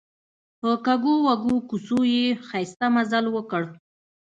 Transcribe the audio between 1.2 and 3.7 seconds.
وږو کوڅو یې ښایسته مزل وکړ.